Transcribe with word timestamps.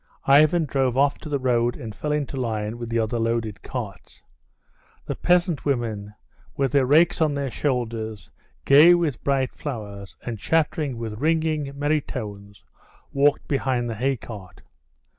Ivan 0.25 0.65
drove 0.65 0.97
off 0.97 1.19
to 1.19 1.29
the 1.29 1.37
road 1.37 1.75
and 1.75 1.93
fell 1.93 2.11
into 2.11 2.35
line 2.35 2.79
with 2.79 2.89
the 2.89 2.97
other 2.97 3.19
loaded 3.19 3.61
carts. 3.61 4.23
The 5.05 5.13
peasant 5.15 5.63
women, 5.63 6.15
with 6.57 6.71
their 6.71 6.87
rakes 6.87 7.21
on 7.21 7.35
their 7.35 7.51
shoulders, 7.51 8.31
gay 8.65 8.95
with 8.95 9.23
bright 9.23 9.51
flowers, 9.53 10.15
and 10.25 10.39
chattering 10.39 10.97
with 10.97 11.19
ringing, 11.21 11.77
merry 11.77 11.99
voices, 11.99 12.63
walked 13.13 13.47
behind 13.47 13.87
the 13.91 13.95
hay 13.95 14.17
cart. 14.17 14.63